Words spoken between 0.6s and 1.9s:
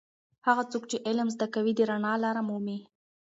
څوک چې علم زده کوي د